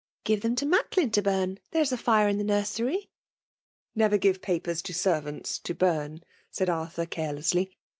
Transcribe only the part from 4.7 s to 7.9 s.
to servants to burn/' said Arthur^ carelessly.